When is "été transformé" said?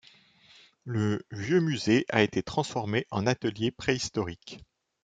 2.23-3.05